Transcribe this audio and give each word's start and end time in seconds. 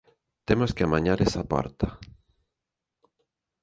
Temos 0.47 0.71
que 0.75 0.83
amañar 0.85 1.19
esa 1.21 1.43
porta. 1.51 1.87